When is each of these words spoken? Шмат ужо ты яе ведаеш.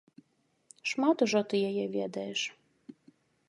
Шмат 0.91 1.17
ужо 1.25 1.41
ты 1.51 1.55
яе 1.69 1.85
ведаеш. 1.99 2.41